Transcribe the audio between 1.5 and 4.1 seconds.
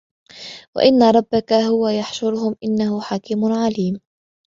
هو يحشرهم إنه حكيم عليم